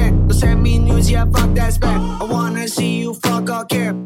[0.00, 1.90] Don't send me news, yeah, fuck that spec.
[1.90, 3.99] I wanna see you fuck all care.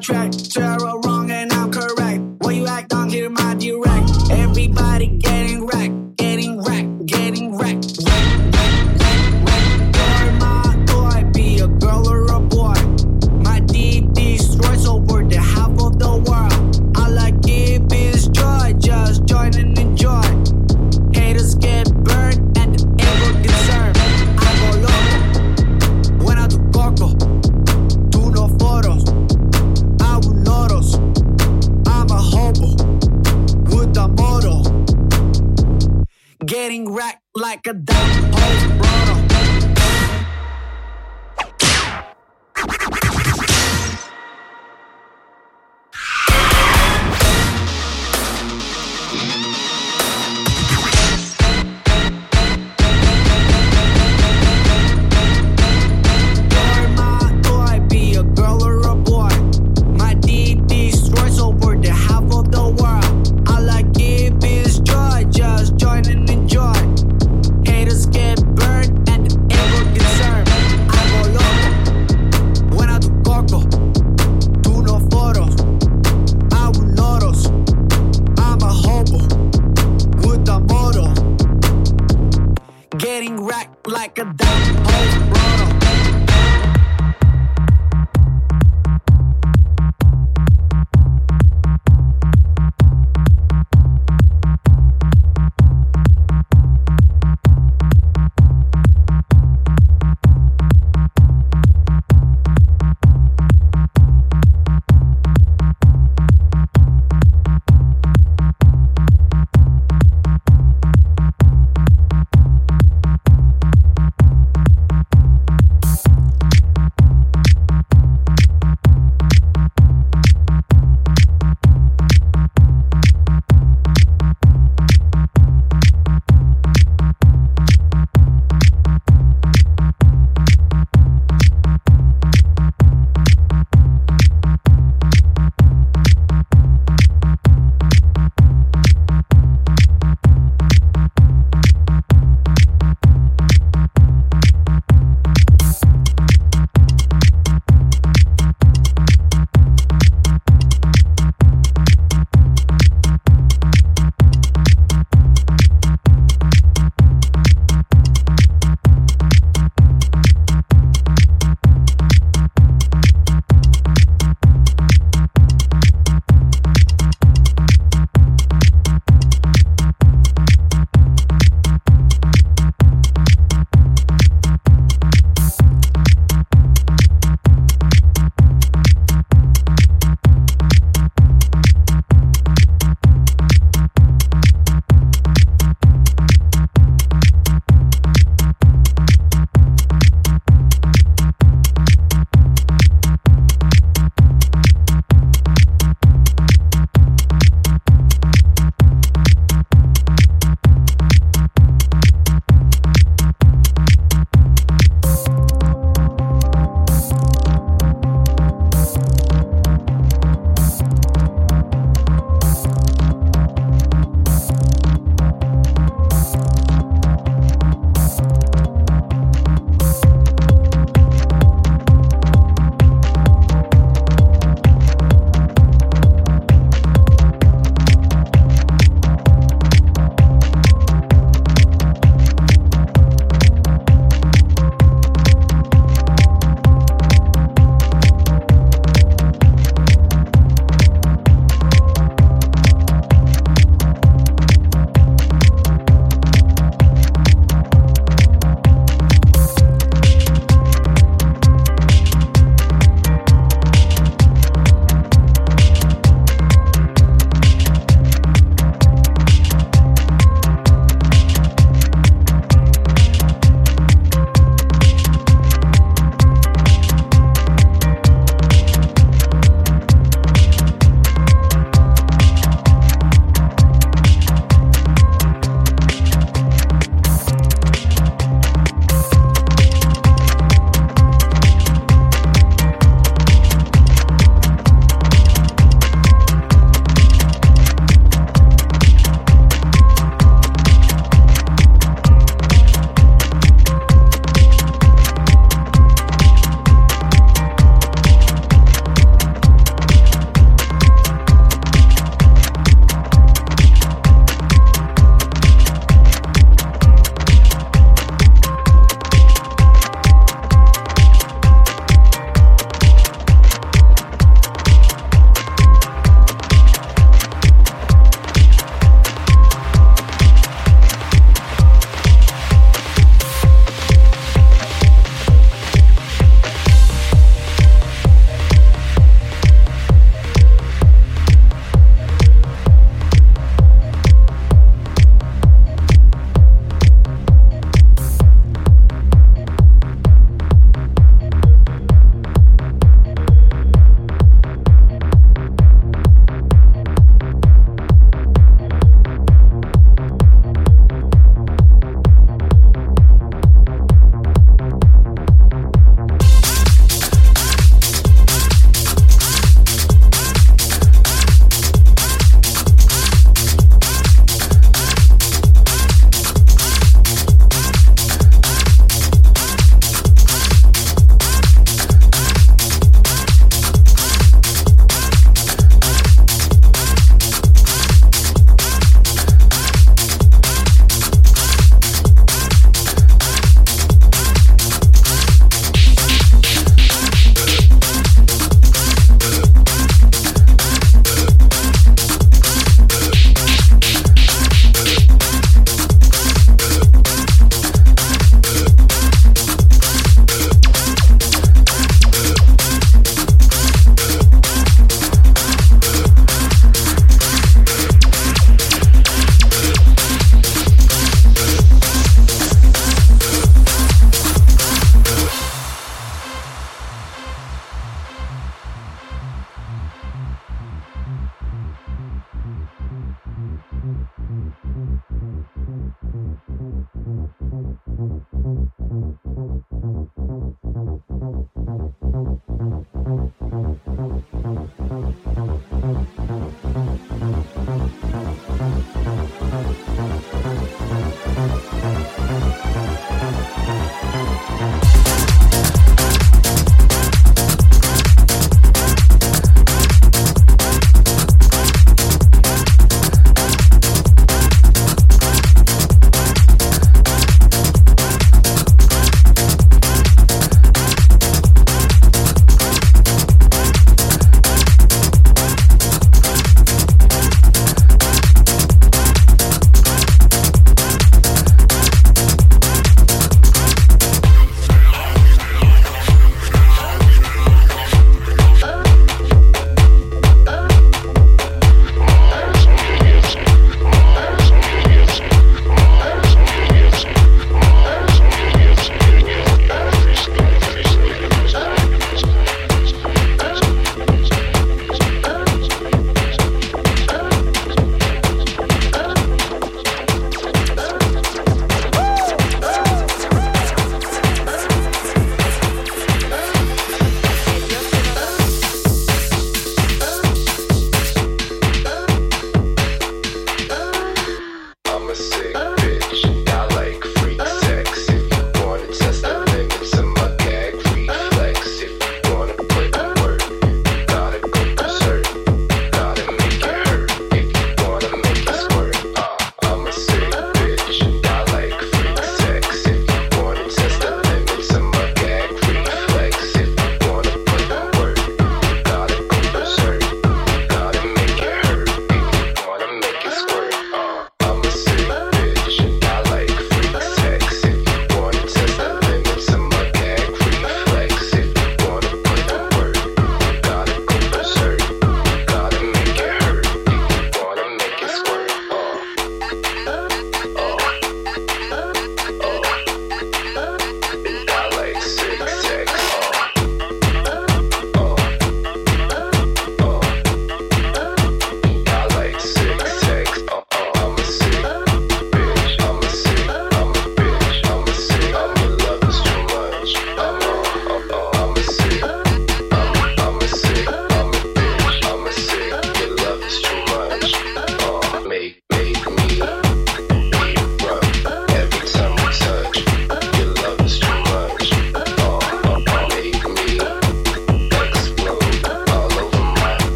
[0.00, 0.99] track, terror.